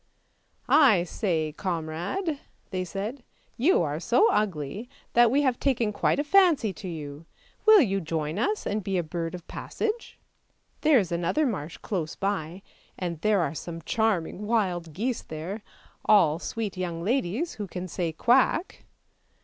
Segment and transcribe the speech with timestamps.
[0.91, 2.39] "I say, comrade,"
[2.71, 3.21] they said,"
[3.65, 7.27] you are so ugly that we have taken quite a fancy to you;
[7.67, 10.17] will you join us and be a bird of passage?
[10.81, 12.63] There is another marsh close by,
[12.97, 15.61] and there are some charming wild geese there;
[16.03, 18.85] all sweet young ladies, who can say quack!